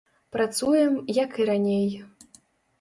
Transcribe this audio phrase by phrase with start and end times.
[0.35, 1.87] Працуем, як і раней.